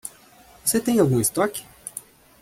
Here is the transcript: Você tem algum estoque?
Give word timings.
Você 0.65 0.79
tem 0.79 0.99
algum 0.99 1.19
estoque? 1.21 1.63